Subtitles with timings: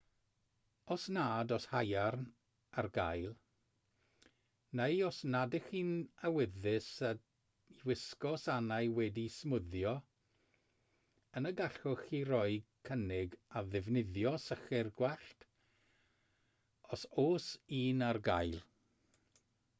[0.93, 2.21] os nad oes haearn
[2.81, 3.33] ar gael
[4.79, 5.91] neu os nad ydych chi'n
[6.29, 7.11] awyddus i
[7.89, 9.93] wisgo sanau wedi'u smwddio
[11.41, 12.55] yna gallwch chi roi
[12.89, 15.45] cynnig ar ddefnyddio sychwr gwallt
[16.97, 17.51] os oes
[17.85, 18.59] un ar gael